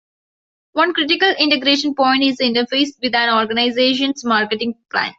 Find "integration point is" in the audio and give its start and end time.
1.37-2.37